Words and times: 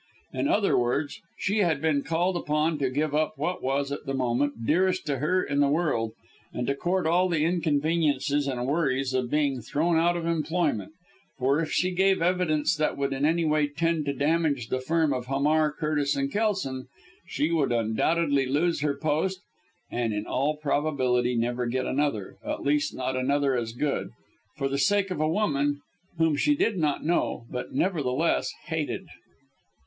In 0.33 0.47
other 0.47 0.75
words 0.79 1.21
she 1.37 1.59
had 1.59 1.79
been 1.79 2.01
called 2.01 2.35
upon 2.35 2.79
to 2.79 2.89
give 2.89 3.13
up 3.13 3.33
what 3.37 3.61
was, 3.61 3.91
at 3.91 4.07
the 4.07 4.15
moment, 4.15 4.65
dearest 4.65 5.05
to 5.05 5.19
her 5.19 5.43
in 5.43 5.59
the 5.59 5.69
world, 5.69 6.13
and 6.51 6.65
to 6.65 6.73
court 6.73 7.05
all 7.05 7.29
the 7.29 7.43
inconveniences 7.45 8.47
and 8.47 8.65
worries 8.65 9.13
of 9.13 9.29
being 9.29 9.61
thrown 9.61 9.97
out 9.97 10.17
of 10.17 10.25
employment 10.25 10.93
for 11.37 11.59
if 11.59 11.71
she 11.71 11.91
gave 11.91 12.19
evidence 12.19 12.75
that 12.75 12.97
would 12.97 13.13
in 13.13 13.25
any 13.25 13.45
way 13.45 13.67
tend 13.67 14.05
to 14.05 14.13
damage 14.13 14.69
the 14.69 14.79
firm 14.79 15.13
of 15.13 15.27
Hamar, 15.27 15.71
Curtis 15.71 16.17
& 16.27 16.31
Kelson, 16.33 16.87
she 17.27 17.51
would 17.51 17.71
undoubtedly 17.71 18.47
lose 18.47 18.81
her 18.81 18.97
post 18.97 19.41
and, 19.91 20.13
in 20.13 20.25
all 20.25 20.57
probability, 20.57 21.35
never 21.37 21.67
get 21.67 21.85
another 21.85 22.37
at 22.43 22.63
least 22.63 22.95
not 22.95 23.15
another 23.15 23.55
as 23.55 23.71
good 23.71 24.09
for 24.57 24.67
the 24.67 24.79
sake 24.79 25.11
of 25.11 25.21
a 25.21 25.29
woman 25.29 25.79
whom 26.17 26.35
she 26.35 26.55
did 26.55 26.77
not 26.79 27.05
know, 27.05 27.45
but, 27.51 27.73
nevertheless, 27.75 28.51
hated. 28.65 29.05